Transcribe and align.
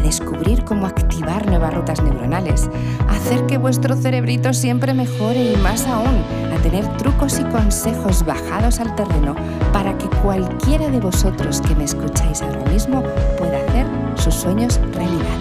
descubrir 0.00 0.64
cómo 0.64 0.86
activar 0.86 1.46
nuevas 1.46 1.74
rutas 1.74 2.02
neuronales, 2.02 2.68
hacer 3.08 3.46
que 3.46 3.58
vuestro 3.58 3.96
cerebrito 3.96 4.52
siempre 4.52 4.94
mejore 4.94 5.52
y 5.52 5.56
más 5.56 5.86
aún, 5.86 6.24
a 6.52 6.62
tener 6.62 6.86
trucos 6.96 7.38
y 7.38 7.44
consejos 7.44 8.24
bajados 8.24 8.80
al 8.80 8.94
terreno 8.96 9.34
para 9.72 9.96
que 9.96 10.06
cualquiera 10.22 10.88
de 10.88 11.00
vosotros 11.00 11.60
que 11.60 11.74
me 11.74 11.84
escucháis 11.84 12.42
ahora 12.42 12.64
mismo 12.70 13.02
pueda 13.38 13.58
hacer 13.64 13.86
sus 14.16 14.34
sueños 14.34 14.80
realidad. 14.92 15.38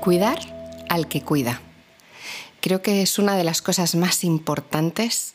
Cuidar 0.00 0.38
al 0.88 1.08
que 1.08 1.22
cuida. 1.22 1.60
Creo 2.60 2.82
que 2.82 3.02
es 3.02 3.18
una 3.18 3.36
de 3.36 3.44
las 3.44 3.62
cosas 3.62 3.94
más 3.94 4.24
importantes 4.24 5.34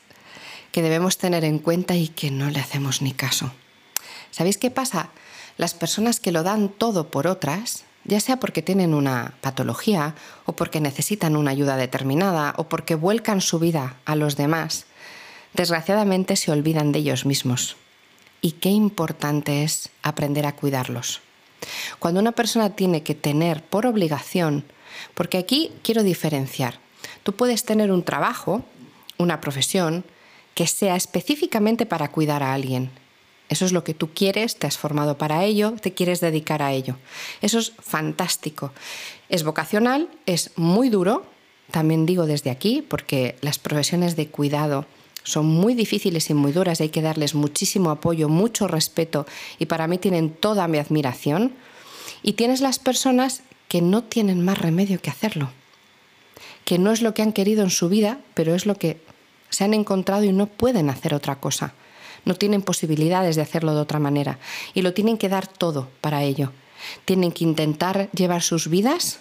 que 0.72 0.82
debemos 0.82 1.18
tener 1.18 1.44
en 1.46 1.60
cuenta 1.60 1.96
y 1.96 2.08
que 2.08 2.32
no 2.32 2.50
le 2.50 2.60
hacemos 2.60 3.02
ni 3.02 3.14
caso. 3.14 3.52
¿Sabéis 4.32 4.58
qué 4.58 4.72
pasa? 4.72 5.12
Las 5.58 5.74
personas 5.74 6.20
que 6.20 6.32
lo 6.32 6.44
dan 6.44 6.70
todo 6.70 7.10
por 7.10 7.28
otras, 7.28 7.84
ya 8.06 8.20
sea 8.20 8.38
porque 8.38 8.62
tienen 8.62 8.94
una 8.94 9.36
patología 9.42 10.16
o 10.46 10.54
porque 10.54 10.82
necesitan 10.82 11.36
una 11.36 11.52
ayuda 11.52 11.78
determinada 11.78 12.54
o 12.58 12.68
porque 12.68 12.96
vuelcan 12.96 13.42
su 13.42 13.60
vida 13.60 13.98
a 14.06 14.16
los 14.16 14.36
demás, 14.36 14.86
desgraciadamente 15.54 16.36
se 16.36 16.52
olvidan 16.52 16.92
de 16.92 17.00
ellos 17.00 17.26
mismos. 17.26 17.78
Y 18.42 18.54
qué 18.54 18.70
importante 18.70 19.64
es 19.64 19.90
aprender 20.02 20.46
a 20.46 20.56
cuidarlos. 20.56 21.22
Cuando 22.00 22.20
una 22.20 22.34
persona 22.34 22.72
tiene 22.72 23.04
que 23.04 23.16
tener 23.16 23.64
por 23.64 23.86
obligación, 23.86 24.66
porque 25.14 25.38
aquí 25.38 25.72
quiero 25.82 26.04
diferenciar, 26.04 26.80
tú 27.24 27.34
puedes 27.34 27.64
tener 27.64 27.92
un 27.92 28.04
trabajo, 28.04 28.64
una 29.18 29.40
profesión, 29.40 30.04
que 30.56 30.68
sea 30.68 30.96
específicamente 30.96 31.86
para 31.86 32.10
cuidar 32.10 32.44
a 32.44 32.54
alguien. 32.54 32.92
Eso 33.54 33.66
es 33.66 33.72
lo 33.72 33.84
que 33.84 33.94
tú 33.94 34.10
quieres, 34.16 34.56
te 34.56 34.66
has 34.66 34.80
formado 34.80 35.20
para 35.20 35.44
ello, 35.46 35.76
te 35.80 35.94
quieres 35.94 36.22
dedicar 36.22 36.64
a 36.64 36.74
ello. 36.74 36.98
Eso 37.40 37.60
es 37.60 37.72
fantástico. 37.80 38.74
Es 39.30 39.44
vocacional, 39.44 40.10
es 40.26 40.50
muy 40.56 40.90
duro, 40.90 41.24
también 41.70 42.08
digo 42.08 42.26
desde 42.26 42.50
aquí, 42.50 42.82
porque 42.82 43.36
las 43.42 43.60
profesiones 43.60 44.16
de 44.16 44.28
cuidado 44.28 44.88
son 45.24 45.46
muy 45.46 45.76
difíciles 45.76 46.32
y 46.32 46.34
muy 46.34 46.52
duras, 46.52 46.82
hay 46.82 46.90
que 46.90 47.04
darles 47.04 47.36
muchísimo 47.36 47.92
apoyo, 47.92 48.28
mucho 48.28 48.68
respeto 48.68 49.28
y 49.60 49.68
para 49.68 49.86
mí 49.86 50.00
tienen 50.00 50.32
toda 50.32 50.68
mi 50.68 50.80
admiración. 50.80 51.54
Y 52.24 52.34
tienes 52.34 52.60
las 52.60 52.80
personas 52.80 53.44
que 53.68 53.84
no 53.84 54.04
tienen 54.04 54.44
más 54.44 54.58
remedio 54.58 55.00
que 55.00 55.12
hacerlo, 55.12 55.52
que 56.66 56.80
no 56.80 56.92
es 56.92 57.04
lo 57.04 57.14
que 57.14 57.22
han 57.22 57.34
querido 57.34 57.64
en 57.64 57.70
su 57.70 57.88
vida, 57.88 58.18
pero 58.34 58.56
es 58.56 58.66
lo 58.66 58.74
que 58.74 59.00
se 59.52 59.64
han 59.64 59.76
encontrado 59.76 60.24
y 60.24 60.32
no 60.32 60.48
pueden 60.48 60.90
hacer 60.90 61.14
otra 61.14 61.36
cosa. 61.36 61.76
No 62.26 62.36
tienen 62.36 62.62
posibilidades 62.62 63.36
de 63.36 63.42
hacerlo 63.42 63.76
de 63.76 63.82
otra 63.82 64.00
manera 64.00 64.40
y 64.74 64.82
lo 64.82 64.94
tienen 64.94 65.18
que 65.18 65.30
dar 65.30 65.48
todo 65.48 65.90
para 66.02 66.24
ello. 66.24 66.52
Tienen 67.06 67.32
que 67.32 67.44
intentar 67.44 68.10
llevar 68.12 68.42
sus 68.42 68.68
vidas 68.68 69.20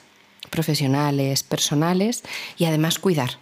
profesionales, 0.51 1.43
personales 1.43 2.23
y 2.59 2.65
además 2.65 2.99
cuidar 2.99 3.39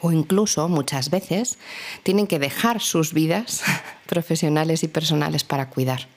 o 0.00 0.12
incluso 0.12 0.68
muchas 0.68 1.10
veces 1.10 1.58
tienen 2.02 2.26
que 2.26 2.38
dejar 2.38 2.80
sus 2.80 3.12
vidas 3.12 3.62
profesionales 4.06 4.82
y 4.82 4.88
personales 4.88 5.44
para 5.44 5.70
cuidar. 5.70 6.08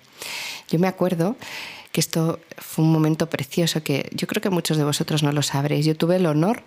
Yo 0.69 0.79
me 0.79 0.87
acuerdo 0.87 1.35
que 1.91 1.99
esto 1.99 2.39
fue 2.57 2.85
un 2.85 2.91
momento 2.91 3.29
precioso 3.29 3.83
que 3.83 4.09
yo 4.13 4.27
creo 4.27 4.41
que 4.41 4.49
muchos 4.49 4.77
de 4.77 4.83
vosotros 4.83 5.23
no 5.23 5.31
lo 5.31 5.41
sabréis. 5.41 5.85
Yo 5.85 5.97
tuve 5.97 6.15
el 6.15 6.25
honor 6.25 6.63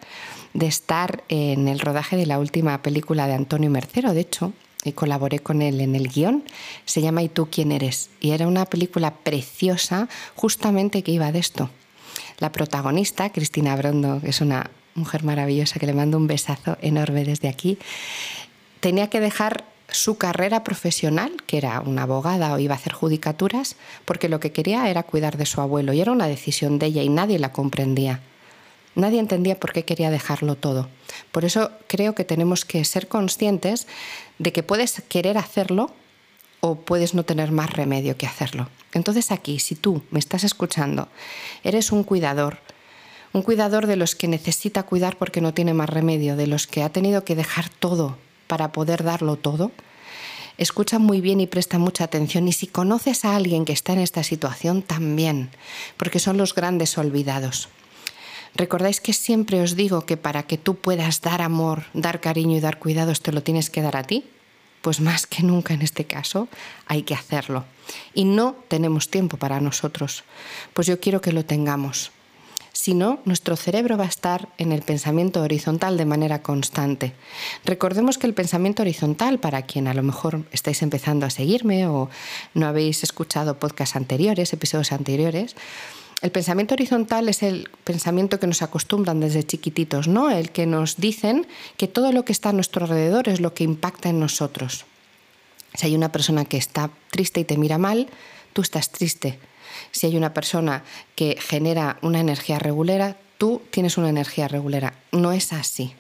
de 0.53 0.67
estar 0.67 1.25
en 1.29 1.69
el 1.69 1.81
rodaje 1.81 2.17
de 2.17 2.27
la 2.27 2.39
última 2.39 2.83
película 2.83 3.27
de 3.27 3.35
Antonio 3.35 3.71
Mercero, 3.71 4.13
de 4.13 4.21
hecho, 4.21 4.53
y 4.85 4.93
colaboré 4.93 5.39
con 5.39 5.63
él 5.63 5.81
en 5.81 5.95
el 5.95 6.09
guion. 6.09 6.45
Se 6.85 7.01
llama 7.01 7.23
¿Y 7.23 7.29
tú 7.29 7.49
quién 7.51 7.73
eres? 7.73 8.11
Y 8.21 8.31
era 8.31 8.47
una 8.47 8.67
película 8.67 9.15
preciosa 9.15 10.09
justamente 10.35 11.03
que 11.03 11.13
iba 11.13 11.33
de 11.33 11.39
esto. 11.39 11.71
La 12.39 12.53
protagonista, 12.53 13.31
Cristina 13.31 13.77
Brondo, 13.77 14.21
que 14.21 14.31
es 14.31 14.41
una 14.41 14.71
mujer 14.95 15.25
maravillosa 15.25 15.79
que 15.79 15.87
le 15.87 15.95
mando 15.95 16.17
un 16.17 16.27
besazo 16.27 16.77
enorme 16.81 17.25
desde 17.25 17.49
aquí, 17.49 17.79
tenía 18.81 19.09
que 19.09 19.21
dejar 19.21 19.65
su 19.89 20.17
carrera 20.17 20.65
profesional, 20.65 21.33
que 21.47 21.59
era 21.59 21.81
una 21.81 22.03
abogada 22.03 22.53
o 22.53 22.59
iba 22.59 22.75
a 22.75 22.79
hacer 22.79 22.93
judicaturas, 22.93 23.77
porque 24.05 24.29
lo 24.29 24.41
que 24.41 24.53
quería 24.53 24.89
era 24.91 25.03
cuidar 25.03 25.37
de 25.37 25.47
su 25.47 25.61
abuelo 25.61 25.93
y 25.93 26.01
era 26.01 26.13
una 26.13 26.27
decisión 26.27 26.79
de 26.79 26.87
ella 26.87 27.03
y 27.03 27.09
nadie 27.09 27.39
la 27.39 27.53
comprendía. 27.53 28.21
Nadie 28.95 29.21
entendía 29.21 29.59
por 29.59 29.73
qué 29.73 29.85
quería 29.85 30.11
dejarlo 30.11 30.55
todo. 30.55 30.89
Por 31.33 31.45
eso 31.45 31.71
creo 31.89 32.15
que 32.15 32.25
tenemos 32.25 32.65
que 32.65 32.85
ser 32.85 33.09
conscientes 33.09 33.87
de 34.39 34.53
que 34.53 34.63
puedes 34.63 35.03
querer 35.09 35.39
hacerlo 35.39 35.93
o 36.61 36.77
puedes 36.77 37.15
no 37.15 37.25
tener 37.25 37.53
más 37.53 37.73
remedio 37.73 38.17
que 38.17 38.27
hacerlo. 38.27 38.69
Entonces 38.93 39.33
aquí, 39.33 39.59
si 39.59 39.75
tú 39.75 40.03
me 40.11 40.19
estás 40.19 40.45
escuchando, 40.45 41.09
eres 41.63 41.93
un 41.93 42.05
cuidador, 42.05 42.59
un 43.33 43.43
cuidador 43.43 43.87
de 43.87 43.97
los 43.97 44.15
que 44.15 44.29
necesita 44.29 44.85
cuidar 44.85 45.19
porque 45.19 45.41
no 45.41 45.53
tiene 45.53 45.75
más 45.75 45.91
remedio, 45.91 46.37
de 46.37 46.47
los 46.47 46.67
que 46.67 46.83
ha 46.83 46.89
tenido 46.89 47.25
que 47.25 47.35
dejar 47.35 47.69
todo 47.69 48.17
para 48.47 48.73
poder 48.73 49.03
darlo 49.03 49.37
todo, 49.37 49.73
escucha 50.57 50.99
muy 50.99 51.21
bien 51.21 51.41
y 51.41 51.47
presta 51.47 51.79
mucha 51.79 52.05
atención. 52.05 52.47
Y 52.49 52.53
si 52.53 52.69
conoces 52.69 53.25
a 53.25 53.35
alguien 53.35 53.65
que 53.65 53.73
está 53.73 53.93
en 53.93 53.99
esta 53.99 54.23
situación, 54.23 54.83
también, 54.83 55.51
porque 55.97 56.21
son 56.21 56.37
los 56.37 56.55
grandes 56.55 56.97
olvidados. 56.97 57.69
Recordáis 58.55 59.01
que 59.01 59.13
siempre 59.13 59.61
os 59.61 59.75
digo 59.75 60.07
que 60.07 60.17
para 60.17 60.45
que 60.45 60.59
tú 60.59 60.77
puedas 60.77 61.21
dar 61.21 61.43
amor, 61.43 61.85
dar 61.93 62.21
cariño 62.21 62.57
y 62.57 62.61
dar 62.61 62.79
cuidados, 62.79 63.21
te 63.21 63.33
lo 63.33 63.43
tienes 63.43 63.69
que 63.69 63.83
dar 63.83 63.97
a 63.97 64.05
ti. 64.05 64.25
Pues 64.81 65.01
más 65.01 65.27
que 65.27 65.43
nunca 65.43 65.75
en 65.75 65.83
este 65.83 66.05
caso 66.05 66.49
hay 66.87 67.03
que 67.03 67.15
hacerlo. 67.15 67.65
Y 68.13 68.25
no 68.25 68.55
tenemos 68.69 69.11
tiempo 69.11 69.39
para 69.39 69.61
nosotros. 69.61 70.25
Pues 70.73 70.87
yo 70.87 71.01
quiero 71.01 71.21
que 71.21 71.33
lo 71.33 71.45
tengamos. 71.45 72.13
Si 72.75 72.93
no, 72.93 73.21
nuestro 73.25 73.57
cerebro 73.57 73.97
va 73.97 74.05
a 74.05 74.09
estar 74.09 74.49
en 74.59 74.73
el 74.73 74.83
pensamiento 74.83 75.41
horizontal 75.43 75.97
de 75.97 76.05
manera 76.05 76.43
constante. 76.43 77.15
Recordemos 77.65 78.19
que 78.19 78.27
el 78.27 78.35
pensamiento 78.35 78.83
horizontal, 78.83 79.39
para 79.39 79.63
quien 79.63 79.87
a 79.87 79.95
lo 79.95 80.03
mejor 80.03 80.45
estáis 80.51 80.83
empezando 80.83 81.25
a 81.25 81.31
seguirme 81.31 81.87
o 81.87 82.11
no 82.53 82.67
habéis 82.67 83.05
escuchado 83.05 83.61
podcasts 83.61 83.95
anteriores, 83.95 84.53
episodios 84.53 84.91
anteriores, 84.91 85.55
el 86.25 86.33
pensamiento 86.33 86.75
horizontal 86.75 87.29
es 87.29 87.43
el 87.43 87.69
pensamiento 87.85 88.41
que 88.41 88.47
nos 88.47 88.63
acostumbran 88.63 89.21
desde 89.21 89.45
chiquititos, 89.45 90.09
¿no? 90.09 90.31
El 90.31 90.51
que 90.51 90.67
nos 90.67 90.97
dicen 90.97 91.47
que 91.77 91.87
todo 91.87 92.13
lo 92.13 92.25
que 92.25 92.33
está 92.33 92.49
a 92.49 92.53
nuestro 92.53 92.85
alrededor 92.85 93.29
es 93.29 93.41
lo 93.41 93.55
que 93.55 93.63
impacta 93.63 94.09
en 94.09 94.19
nosotros. 94.19 94.87
Si 95.75 95.87
hay 95.87 95.95
una 95.95 96.11
persona 96.11 96.45
que 96.45 96.57
está 96.57 96.91
triste 97.11 97.41
y 97.41 97.45
te 97.45 97.59
mira 97.59 97.79
mal, 97.79 98.09
tú 98.53 98.63
estás 98.63 98.91
triste 98.91 99.39
si 99.91 100.07
hay 100.07 100.17
una 100.17 100.35
persona 100.35 100.85
que 101.15 101.37
genera 101.41 101.99
una 102.03 102.21
energía 102.21 102.59
regulera, 102.59 103.17
tú 103.39 103.63
tienes 103.71 103.99
una 103.99 104.09
energía 104.09 104.49
regulera. 104.49 104.95
No 105.13 105.33
es 105.33 105.53
así. 105.53 105.95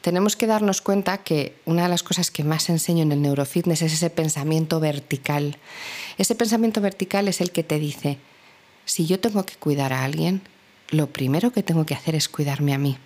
Tenemos 0.00 0.36
que 0.36 0.46
darnos 0.46 0.80
cuenta 0.80 1.18
que 1.18 1.56
una 1.66 1.82
de 1.82 1.88
las 1.90 2.02
cosas 2.02 2.30
que 2.30 2.44
más 2.44 2.70
enseño 2.70 3.02
en 3.02 3.12
el 3.12 3.20
neurofitness 3.20 3.82
es 3.82 3.92
ese 3.92 4.08
pensamiento 4.08 4.80
vertical. 4.80 5.58
Ese 6.16 6.34
pensamiento 6.34 6.80
vertical 6.80 7.28
es 7.28 7.40
el 7.40 7.50
que 7.50 7.62
te 7.62 7.78
dice, 7.78 8.18
si 8.84 9.06
yo 9.06 9.20
tengo 9.20 9.44
que 9.44 9.56
cuidar 9.56 9.92
a 9.92 10.04
alguien, 10.04 10.42
lo 10.90 11.08
primero 11.08 11.52
que 11.52 11.62
tengo 11.62 11.86
que 11.86 11.94
hacer 11.94 12.14
es 12.14 12.28
cuidarme 12.28 12.74
a 12.74 12.78
mí. 12.78 12.98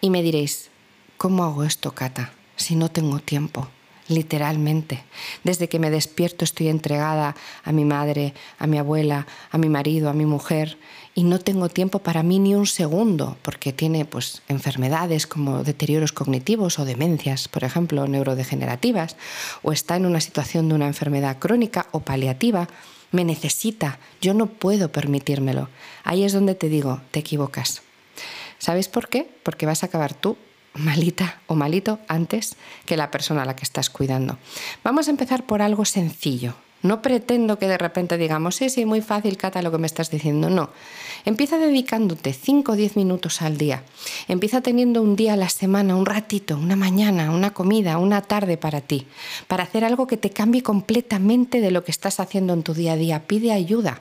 Y 0.00 0.10
me 0.10 0.22
diréis, 0.22 0.70
¿cómo 1.16 1.44
hago 1.44 1.64
esto, 1.64 1.92
Cata, 1.92 2.32
si 2.56 2.76
no 2.76 2.90
tengo 2.90 3.20
tiempo? 3.20 3.68
literalmente. 4.08 5.04
Desde 5.44 5.68
que 5.68 5.78
me 5.78 5.90
despierto 5.90 6.44
estoy 6.44 6.68
entregada 6.68 7.34
a 7.64 7.72
mi 7.72 7.84
madre, 7.84 8.34
a 8.58 8.66
mi 8.66 8.78
abuela, 8.78 9.26
a 9.50 9.58
mi 9.58 9.68
marido, 9.68 10.08
a 10.08 10.12
mi 10.12 10.26
mujer 10.26 10.78
y 11.14 11.24
no 11.24 11.38
tengo 11.38 11.68
tiempo 11.68 12.00
para 12.00 12.22
mí 12.22 12.38
ni 12.38 12.54
un 12.54 12.66
segundo 12.66 13.36
porque 13.42 13.72
tiene 13.72 14.04
pues 14.04 14.42
enfermedades 14.48 15.26
como 15.26 15.64
deterioros 15.64 16.12
cognitivos 16.12 16.78
o 16.78 16.84
demencias, 16.84 17.48
por 17.48 17.64
ejemplo, 17.64 18.06
neurodegenerativas 18.06 19.16
o 19.62 19.72
está 19.72 19.96
en 19.96 20.06
una 20.06 20.20
situación 20.20 20.68
de 20.68 20.74
una 20.74 20.86
enfermedad 20.86 21.38
crónica 21.38 21.86
o 21.92 22.00
paliativa, 22.00 22.68
me 23.12 23.24
necesita, 23.24 23.98
yo 24.20 24.34
no 24.34 24.46
puedo 24.46 24.92
permitírmelo. 24.92 25.68
Ahí 26.04 26.24
es 26.24 26.32
donde 26.32 26.54
te 26.54 26.68
digo, 26.68 27.00
te 27.10 27.20
equivocas. 27.20 27.82
¿Sabes 28.58 28.88
por 28.88 29.08
qué? 29.08 29.28
Porque 29.42 29.66
vas 29.66 29.82
a 29.82 29.86
acabar 29.86 30.14
tú 30.14 30.36
malita 30.74 31.40
o 31.46 31.54
malito 31.54 31.98
antes 32.08 32.56
que 32.84 32.96
la 32.96 33.10
persona 33.10 33.42
a 33.42 33.46
la 33.46 33.56
que 33.56 33.64
estás 33.64 33.90
cuidando. 33.90 34.38
Vamos 34.84 35.08
a 35.08 35.10
empezar 35.10 35.44
por 35.44 35.62
algo 35.62 35.84
sencillo. 35.84 36.54
No 36.86 37.02
pretendo 37.02 37.58
que 37.58 37.68
de 37.68 37.78
repente 37.78 38.18
digamos, 38.18 38.56
sí, 38.56 38.70
sí, 38.70 38.84
muy 38.84 39.00
fácil, 39.00 39.36
Cata, 39.36 39.62
lo 39.62 39.70
que 39.70 39.78
me 39.78 39.86
estás 39.86 40.10
diciendo. 40.10 40.48
No. 40.48 40.70
Empieza 41.24 41.58
dedicándote 41.58 42.32
5 42.32 42.72
o 42.72 42.76
10 42.76 42.96
minutos 42.96 43.42
al 43.42 43.58
día. 43.58 43.82
Empieza 44.28 44.60
teniendo 44.60 45.02
un 45.02 45.16
día 45.16 45.32
a 45.32 45.36
la 45.36 45.48
semana, 45.48 45.96
un 45.96 46.06
ratito, 46.06 46.56
una 46.56 46.76
mañana, 46.76 47.30
una 47.30 47.52
comida, 47.52 47.98
una 47.98 48.22
tarde 48.22 48.56
para 48.56 48.80
ti, 48.80 49.06
para 49.48 49.64
hacer 49.64 49.84
algo 49.84 50.06
que 50.06 50.16
te 50.16 50.30
cambie 50.30 50.62
completamente 50.62 51.60
de 51.60 51.70
lo 51.70 51.84
que 51.84 51.90
estás 51.90 52.20
haciendo 52.20 52.52
en 52.52 52.62
tu 52.62 52.74
día 52.74 52.92
a 52.92 52.96
día. 52.96 53.26
Pide 53.26 53.52
ayuda. 53.52 54.00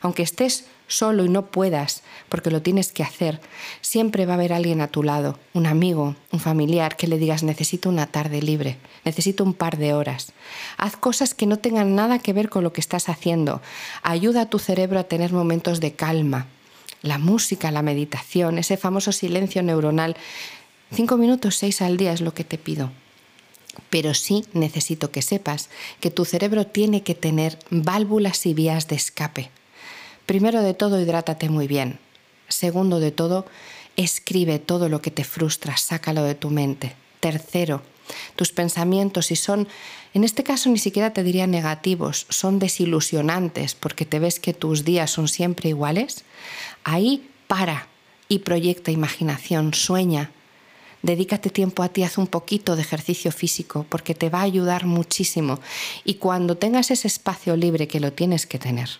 Aunque 0.00 0.22
estés 0.22 0.66
solo 0.90 1.24
y 1.24 1.28
no 1.28 1.46
puedas, 1.46 2.02
porque 2.28 2.50
lo 2.50 2.62
tienes 2.62 2.92
que 2.92 3.02
hacer, 3.02 3.40
siempre 3.80 4.26
va 4.26 4.32
a 4.32 4.36
haber 4.36 4.52
alguien 4.52 4.80
a 4.80 4.88
tu 4.88 5.02
lado, 5.02 5.38
un 5.54 5.66
amigo, 5.66 6.16
un 6.32 6.40
familiar, 6.40 6.96
que 6.96 7.06
le 7.06 7.16
digas 7.16 7.42
necesito 7.42 7.88
una 7.88 8.08
tarde 8.08 8.42
libre, 8.42 8.76
necesito 9.04 9.44
un 9.44 9.54
par 9.54 9.78
de 9.78 9.94
horas. 9.94 10.32
Haz 10.76 10.96
cosas 10.96 11.32
que 11.32 11.46
no 11.46 11.58
tengan 11.58 11.94
nada 11.94 12.18
que 12.18 12.32
ver 12.32 12.50
con 12.50 12.64
lo 12.64 12.72
que 12.72 12.80
estás 12.80 13.08
haciendo. 13.08 13.62
Ayuda 14.02 14.42
a 14.42 14.50
tu 14.50 14.58
cerebro 14.58 14.98
a 14.98 15.04
tener 15.04 15.32
momentos 15.32 15.80
de 15.80 15.92
calma. 15.92 16.48
La 17.02 17.18
música, 17.18 17.70
la 17.70 17.82
meditación, 17.82 18.58
ese 18.58 18.76
famoso 18.76 19.12
silencio 19.12 19.62
neuronal. 19.62 20.16
Cinco 20.92 21.16
minutos, 21.16 21.56
seis 21.56 21.80
al 21.80 21.96
día 21.96 22.12
es 22.12 22.20
lo 22.20 22.34
que 22.34 22.44
te 22.44 22.58
pido. 22.58 22.90
Pero 23.88 24.12
sí 24.12 24.44
necesito 24.52 25.12
que 25.12 25.22
sepas 25.22 25.70
que 26.00 26.10
tu 26.10 26.24
cerebro 26.24 26.66
tiene 26.66 27.02
que 27.02 27.14
tener 27.14 27.58
válvulas 27.70 28.44
y 28.44 28.54
vías 28.54 28.88
de 28.88 28.96
escape. 28.96 29.50
Primero 30.30 30.62
de 30.62 30.74
todo, 30.74 31.00
hidrátate 31.00 31.48
muy 31.48 31.66
bien. 31.66 31.98
Segundo 32.46 33.00
de 33.00 33.10
todo, 33.10 33.46
escribe 33.96 34.60
todo 34.60 34.88
lo 34.88 35.02
que 35.02 35.10
te 35.10 35.24
frustra, 35.24 35.76
sácalo 35.76 36.22
de 36.22 36.36
tu 36.36 36.50
mente. 36.50 36.94
Tercero, 37.18 37.82
tus 38.36 38.52
pensamientos, 38.52 39.26
si 39.26 39.34
son, 39.34 39.66
en 40.14 40.22
este 40.22 40.44
caso 40.44 40.70
ni 40.70 40.78
siquiera 40.78 41.12
te 41.12 41.24
diría 41.24 41.48
negativos, 41.48 42.26
son 42.28 42.60
desilusionantes 42.60 43.74
porque 43.74 44.04
te 44.04 44.20
ves 44.20 44.38
que 44.38 44.54
tus 44.54 44.84
días 44.84 45.10
son 45.10 45.26
siempre 45.26 45.70
iguales, 45.70 46.22
ahí 46.84 47.28
para 47.48 47.88
y 48.28 48.38
proyecta 48.38 48.92
imaginación, 48.92 49.74
sueña. 49.74 50.30
Dedícate 51.02 51.50
tiempo 51.50 51.82
a 51.82 51.88
ti, 51.88 52.04
haz 52.04 52.18
un 52.18 52.28
poquito 52.28 52.76
de 52.76 52.82
ejercicio 52.82 53.32
físico 53.32 53.84
porque 53.88 54.14
te 54.14 54.30
va 54.30 54.42
a 54.42 54.42
ayudar 54.42 54.86
muchísimo. 54.86 55.58
Y 56.04 56.14
cuando 56.22 56.56
tengas 56.56 56.92
ese 56.92 57.08
espacio 57.08 57.56
libre 57.56 57.88
que 57.88 57.98
lo 57.98 58.12
tienes 58.12 58.46
que 58.46 58.60
tener, 58.60 58.90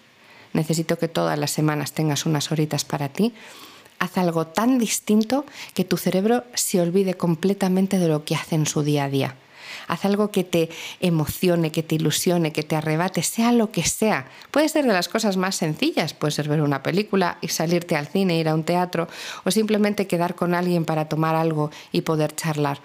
necesito 0.52 0.98
que 0.98 1.08
todas 1.08 1.38
las 1.38 1.50
semanas 1.50 1.92
tengas 1.92 2.26
unas 2.26 2.50
horitas 2.52 2.84
para 2.84 3.08
ti, 3.08 3.34
haz 3.98 4.18
algo 4.18 4.46
tan 4.46 4.78
distinto 4.78 5.44
que 5.74 5.84
tu 5.84 5.96
cerebro 5.96 6.44
se 6.54 6.80
olvide 6.80 7.14
completamente 7.14 7.98
de 7.98 8.08
lo 8.08 8.24
que 8.24 8.34
hace 8.34 8.54
en 8.56 8.66
su 8.66 8.82
día 8.82 9.04
a 9.04 9.10
día. 9.10 9.36
Haz 9.86 10.04
algo 10.04 10.30
que 10.30 10.44
te 10.44 10.70
emocione, 11.00 11.70
que 11.70 11.82
te 11.82 11.94
ilusione, 11.94 12.52
que 12.52 12.62
te 12.62 12.76
arrebate, 12.76 13.22
sea 13.22 13.52
lo 13.52 13.70
que 13.70 13.84
sea. 13.84 14.26
Puede 14.50 14.68
ser 14.68 14.86
de 14.86 14.92
las 14.92 15.08
cosas 15.08 15.36
más 15.36 15.56
sencillas, 15.56 16.14
puede 16.14 16.32
ser 16.32 16.48
ver 16.48 16.62
una 16.62 16.82
película 16.82 17.38
y 17.40 17.48
salirte 17.48 17.96
al 17.96 18.06
cine, 18.06 18.38
ir 18.38 18.48
a 18.48 18.54
un 18.54 18.64
teatro 18.64 19.08
o 19.44 19.50
simplemente 19.50 20.06
quedar 20.06 20.34
con 20.34 20.54
alguien 20.54 20.84
para 20.84 21.08
tomar 21.08 21.34
algo 21.34 21.70
y 21.92 22.00
poder 22.02 22.34
charlar. 22.34 22.80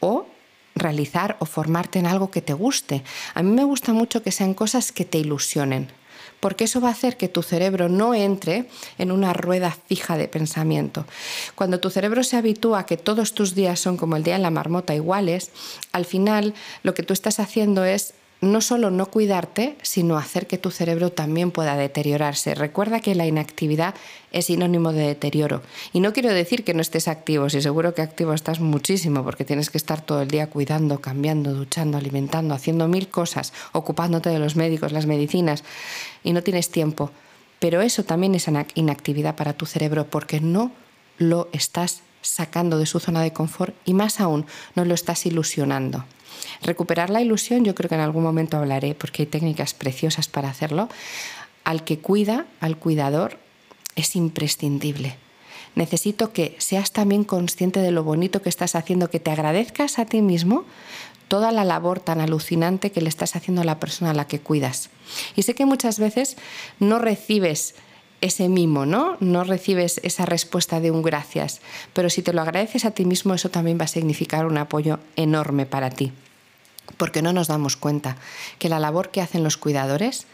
O 0.00 0.26
realizar 0.74 1.36
o 1.40 1.46
formarte 1.46 1.98
en 1.98 2.06
algo 2.06 2.30
que 2.30 2.42
te 2.42 2.52
guste. 2.52 3.02
A 3.34 3.42
mí 3.42 3.50
me 3.50 3.64
gusta 3.64 3.92
mucho 3.92 4.22
que 4.22 4.32
sean 4.32 4.54
cosas 4.54 4.92
que 4.92 5.04
te 5.04 5.18
ilusionen, 5.18 5.90
porque 6.40 6.64
eso 6.64 6.80
va 6.80 6.88
a 6.88 6.92
hacer 6.92 7.16
que 7.16 7.28
tu 7.28 7.42
cerebro 7.42 7.88
no 7.88 8.14
entre 8.14 8.66
en 8.98 9.12
una 9.12 9.32
rueda 9.32 9.76
fija 9.86 10.16
de 10.16 10.28
pensamiento. 10.28 11.06
Cuando 11.54 11.80
tu 11.80 11.90
cerebro 11.90 12.24
se 12.24 12.36
habitúa 12.36 12.80
a 12.80 12.86
que 12.86 12.96
todos 12.96 13.34
tus 13.34 13.54
días 13.54 13.78
son 13.78 13.96
como 13.96 14.16
el 14.16 14.24
día 14.24 14.36
en 14.36 14.42
la 14.42 14.50
marmota 14.50 14.94
iguales, 14.94 15.50
al 15.92 16.04
final 16.04 16.54
lo 16.82 16.94
que 16.94 17.02
tú 17.02 17.12
estás 17.12 17.40
haciendo 17.40 17.84
es 17.84 18.14
no 18.40 18.60
solo 18.60 18.90
no 18.90 19.06
cuidarte, 19.06 19.76
sino 19.82 20.16
hacer 20.16 20.46
que 20.46 20.56
tu 20.56 20.70
cerebro 20.70 21.10
también 21.10 21.50
pueda 21.50 21.76
deteriorarse. 21.76 22.54
Recuerda 22.54 23.00
que 23.00 23.14
la 23.14 23.26
inactividad 23.26 23.94
es 24.32 24.46
sinónimo 24.46 24.92
de 24.92 25.06
deterioro. 25.06 25.62
Y 25.92 26.00
no 26.00 26.12
quiero 26.12 26.32
decir 26.32 26.64
que 26.64 26.72
no 26.72 26.80
estés 26.80 27.08
activo, 27.08 27.50
si 27.50 27.60
seguro 27.60 27.94
que 27.94 28.02
activo 28.02 28.32
estás 28.32 28.60
muchísimo, 28.60 29.24
porque 29.24 29.44
tienes 29.44 29.68
que 29.68 29.78
estar 29.78 30.00
todo 30.00 30.22
el 30.22 30.28
día 30.28 30.48
cuidando, 30.48 31.00
cambiando, 31.00 31.52
duchando, 31.52 31.98
alimentando, 31.98 32.54
haciendo 32.54 32.88
mil 32.88 33.08
cosas, 33.08 33.52
ocupándote 33.72 34.30
de 34.30 34.38
los 34.38 34.56
médicos, 34.56 34.92
las 34.92 35.06
medicinas, 35.06 35.62
y 36.24 36.32
no 36.32 36.42
tienes 36.42 36.70
tiempo. 36.70 37.10
Pero 37.58 37.82
eso 37.82 38.04
también 38.04 38.34
es 38.34 38.48
inactividad 38.74 39.36
para 39.36 39.52
tu 39.52 39.66
cerebro, 39.66 40.06
porque 40.06 40.40
no 40.40 40.72
lo 41.18 41.48
estás 41.52 42.02
sacando 42.22 42.78
de 42.78 42.86
su 42.86 43.00
zona 43.00 43.22
de 43.22 43.32
confort 43.32 43.74
y 43.84 43.94
más 43.94 44.20
aún 44.20 44.46
no 44.74 44.84
lo 44.84 44.94
estás 44.94 45.26
ilusionando. 45.26 46.04
Recuperar 46.62 47.10
la 47.10 47.20
ilusión, 47.20 47.64
yo 47.64 47.74
creo 47.74 47.88
que 47.88 47.94
en 47.94 48.00
algún 48.00 48.22
momento 48.22 48.56
hablaré, 48.56 48.94
porque 48.94 49.22
hay 49.22 49.26
técnicas 49.26 49.74
preciosas 49.74 50.28
para 50.28 50.50
hacerlo. 50.50 50.88
Al 51.64 51.84
que 51.84 51.98
cuida, 51.98 52.46
al 52.60 52.76
cuidador, 52.76 53.38
es 53.96 54.16
imprescindible. 54.16 55.16
Necesito 55.74 56.32
que 56.32 56.56
seas 56.58 56.92
también 56.92 57.24
consciente 57.24 57.80
de 57.80 57.92
lo 57.92 58.02
bonito 58.02 58.42
que 58.42 58.48
estás 58.48 58.74
haciendo, 58.74 59.10
que 59.10 59.20
te 59.20 59.30
agradezcas 59.30 59.98
a 59.98 60.04
ti 60.04 60.20
mismo 60.20 60.64
toda 61.28 61.52
la 61.52 61.64
labor 61.64 62.00
tan 62.00 62.20
alucinante 62.20 62.90
que 62.90 63.00
le 63.00 63.08
estás 63.08 63.36
haciendo 63.36 63.62
a 63.62 63.64
la 63.64 63.78
persona 63.78 64.10
a 64.10 64.14
la 64.14 64.26
que 64.26 64.40
cuidas. 64.40 64.90
Y 65.36 65.42
sé 65.42 65.54
que 65.54 65.64
muchas 65.64 66.00
veces 66.00 66.36
no 66.80 66.98
recibes 66.98 67.76
ese 68.20 68.48
mimo, 68.48 68.86
¿no? 68.86 69.16
No 69.20 69.44
recibes 69.44 70.00
esa 70.02 70.26
respuesta 70.26 70.80
de 70.80 70.90
un 70.90 71.02
gracias, 71.02 71.60
pero 71.92 72.10
si 72.10 72.22
te 72.22 72.32
lo 72.32 72.42
agradeces 72.42 72.84
a 72.84 72.90
ti 72.90 73.04
mismo, 73.04 73.34
eso 73.34 73.50
también 73.50 73.78
va 73.80 73.84
a 73.84 73.88
significar 73.88 74.46
un 74.46 74.58
apoyo 74.58 74.98
enorme 75.16 75.66
para 75.66 75.90
ti. 75.90 76.12
Porque 76.96 77.22
no 77.22 77.32
nos 77.32 77.48
damos 77.48 77.76
cuenta 77.76 78.16
que 78.58 78.68
la 78.68 78.78
labor 78.78 79.10
que 79.10 79.20
hacen 79.20 79.42
los 79.42 79.56
cuidadores, 79.56 80.26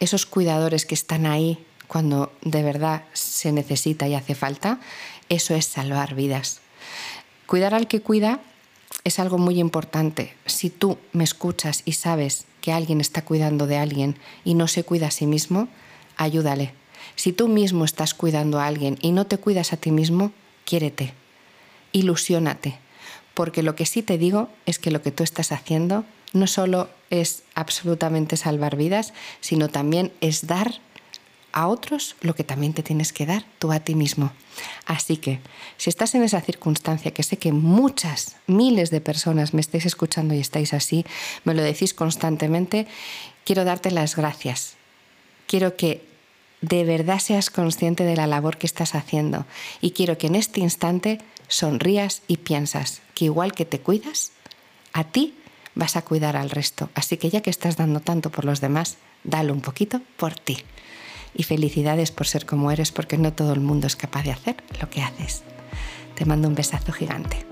esos 0.00 0.26
cuidadores 0.26 0.84
que 0.84 0.94
están 0.94 1.26
ahí 1.26 1.64
cuando 1.86 2.32
de 2.42 2.62
verdad 2.62 3.04
se 3.12 3.52
necesita 3.52 4.08
y 4.08 4.14
hace 4.14 4.34
falta, 4.34 4.80
eso 5.28 5.54
es 5.54 5.66
salvar 5.66 6.14
vidas. 6.14 6.60
Cuidar 7.46 7.74
al 7.74 7.86
que 7.86 8.00
cuida 8.00 8.40
es 9.04 9.18
algo 9.18 9.38
muy 9.38 9.58
importante. 9.58 10.34
Si 10.46 10.70
tú 10.70 10.98
me 11.12 11.24
escuchas 11.24 11.82
y 11.84 11.92
sabes 11.92 12.46
que 12.60 12.72
alguien 12.72 13.00
está 13.00 13.22
cuidando 13.22 13.66
de 13.66 13.78
alguien 13.78 14.18
y 14.44 14.54
no 14.54 14.68
se 14.68 14.84
cuida 14.84 15.08
a 15.08 15.10
sí 15.10 15.26
mismo, 15.26 15.68
ayúdale 16.16 16.81
si 17.16 17.32
tú 17.32 17.48
mismo 17.48 17.84
estás 17.84 18.14
cuidando 18.14 18.60
a 18.60 18.66
alguien 18.66 18.98
y 19.00 19.12
no 19.12 19.26
te 19.26 19.38
cuidas 19.38 19.72
a 19.72 19.76
ti 19.76 19.90
mismo, 19.90 20.32
quiérete, 20.64 21.14
ilusiónate, 21.92 22.78
porque 23.34 23.62
lo 23.62 23.74
que 23.74 23.86
sí 23.86 24.02
te 24.02 24.18
digo 24.18 24.48
es 24.66 24.78
que 24.78 24.90
lo 24.90 25.02
que 25.02 25.12
tú 25.12 25.22
estás 25.22 25.52
haciendo 25.52 26.04
no 26.32 26.46
solo 26.46 26.88
es 27.10 27.42
absolutamente 27.54 28.36
salvar 28.36 28.76
vidas, 28.76 29.12
sino 29.40 29.68
también 29.68 30.12
es 30.20 30.46
dar 30.46 30.80
a 31.52 31.68
otros 31.68 32.16
lo 32.22 32.34
que 32.34 32.44
también 32.44 32.72
te 32.72 32.82
tienes 32.82 33.12
que 33.12 33.26
dar 33.26 33.44
tú 33.58 33.72
a 33.72 33.80
ti 33.80 33.94
mismo. 33.94 34.32
Así 34.86 35.18
que, 35.18 35.40
si 35.76 35.90
estás 35.90 36.14
en 36.14 36.22
esa 36.22 36.40
circunstancia, 36.40 37.12
que 37.12 37.22
sé 37.22 37.36
que 37.36 37.52
muchas, 37.52 38.36
miles 38.46 38.90
de 38.90 39.00
personas 39.00 39.54
me 39.54 39.60
estáis 39.60 39.86
escuchando 39.86 40.34
y 40.34 40.40
estáis 40.40 40.72
así, 40.72 41.04
me 41.44 41.54
lo 41.54 41.62
decís 41.62 41.94
constantemente, 41.94 42.86
quiero 43.44 43.64
darte 43.64 43.90
las 43.90 44.16
gracias. 44.16 44.74
Quiero 45.46 45.76
que 45.76 46.11
de 46.62 46.84
verdad 46.84 47.18
seas 47.18 47.50
consciente 47.50 48.04
de 48.04 48.16
la 48.16 48.26
labor 48.26 48.56
que 48.56 48.66
estás 48.66 48.94
haciendo 48.94 49.44
y 49.80 49.90
quiero 49.90 50.16
que 50.16 50.28
en 50.28 50.36
este 50.36 50.60
instante 50.60 51.18
sonrías 51.48 52.22
y 52.28 52.38
piensas 52.38 53.02
que 53.14 53.26
igual 53.26 53.52
que 53.52 53.66
te 53.66 53.80
cuidas, 53.80 54.32
a 54.92 55.04
ti 55.04 55.34
vas 55.74 55.96
a 55.96 56.02
cuidar 56.02 56.36
al 56.36 56.50
resto. 56.50 56.88
Así 56.94 57.16
que 57.16 57.30
ya 57.30 57.42
que 57.42 57.50
estás 57.50 57.76
dando 57.76 58.00
tanto 58.00 58.30
por 58.30 58.44
los 58.44 58.60
demás, 58.60 58.96
dale 59.24 59.52
un 59.52 59.60
poquito 59.60 60.00
por 60.16 60.34
ti. 60.34 60.58
Y 61.34 61.44
felicidades 61.44 62.10
por 62.10 62.26
ser 62.26 62.46
como 62.46 62.70
eres 62.70 62.92
porque 62.92 63.18
no 63.18 63.32
todo 63.32 63.52
el 63.52 63.60
mundo 63.60 63.86
es 63.86 63.96
capaz 63.96 64.22
de 64.22 64.32
hacer 64.32 64.56
lo 64.80 64.88
que 64.88 65.02
haces. 65.02 65.42
Te 66.14 66.26
mando 66.26 66.48
un 66.48 66.54
besazo 66.54 66.92
gigante. 66.92 67.51